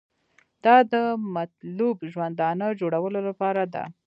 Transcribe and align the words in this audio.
دا 0.65 0.75
د 0.93 0.95
مطلوب 1.35 1.97
ژوندانه 2.11 2.65
جوړولو 2.79 3.19
لپاره 3.29 3.63
ده. 3.73 3.83